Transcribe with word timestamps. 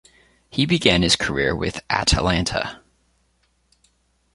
He 0.49 0.65
began 0.65 1.03
his 1.03 1.15
career 1.15 1.55
with 1.55 1.79
Atalanta. 1.87 2.81